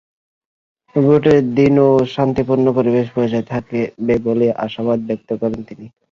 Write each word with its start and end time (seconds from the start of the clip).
ভোটের 0.95 1.39
দিনও 1.55 1.89
শান্তিপূর্ণ 2.13 2.65
পরিবেশ 2.77 3.07
বজায় 3.15 3.45
থাকবে 3.51 3.79
বলে 4.27 4.47
আশাবাদ 4.65 4.99
ব্যক্ত 5.09 5.29
করেন 5.41 5.61
তিনি। 5.69 5.85